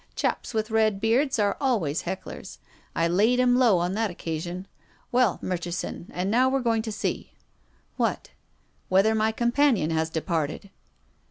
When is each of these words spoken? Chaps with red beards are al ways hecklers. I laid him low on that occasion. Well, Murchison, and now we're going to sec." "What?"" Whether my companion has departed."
Chaps 0.15 0.51
with 0.51 0.71
red 0.71 0.99
beards 0.99 1.37
are 1.37 1.55
al 1.61 1.79
ways 1.79 2.05
hecklers. 2.05 2.57
I 2.95 3.07
laid 3.07 3.39
him 3.39 3.55
low 3.55 3.77
on 3.77 3.93
that 3.93 4.09
occasion. 4.09 4.67
Well, 5.11 5.37
Murchison, 5.43 6.07
and 6.11 6.31
now 6.31 6.49
we're 6.49 6.59
going 6.61 6.81
to 6.81 6.91
sec." 6.91 7.17
"What?"" 7.97 8.31
Whether 8.89 9.13
my 9.13 9.31
companion 9.31 9.91
has 9.91 10.09
departed." 10.09 10.71